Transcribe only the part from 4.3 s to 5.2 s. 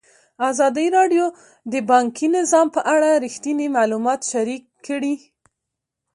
شریک کړي.